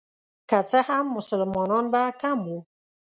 که 0.49 0.57
څه 0.69 0.79
هم 0.89 1.05
مسلمانان 1.17 1.85
به 1.93 2.01
کم 2.21 2.39
وو. 2.47 2.59